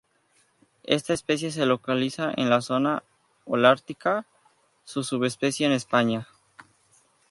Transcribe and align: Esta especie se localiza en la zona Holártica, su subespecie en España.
Esta 0.87 1.13
especie 1.13 1.51
se 1.51 1.67
localiza 1.67 2.31
en 2.35 2.49
la 2.49 2.61
zona 2.61 3.03
Holártica, 3.45 4.25
su 4.83 5.03
subespecie 5.03 5.67
en 5.67 5.73
España. 5.73 6.27